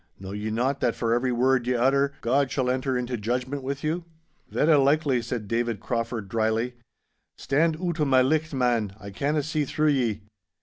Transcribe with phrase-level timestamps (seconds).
[0.19, 3.83] Know ye not that for every word ye utter, God shall enter into judgment with
[3.83, 4.03] you?'
[4.51, 6.73] 'Verra likely,' said David Crauford, drily.
[7.37, 10.21] 'Stand oot o' my licht, man, I canna see through ye.